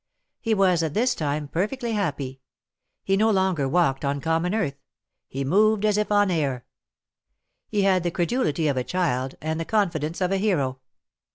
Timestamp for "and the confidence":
9.41-10.19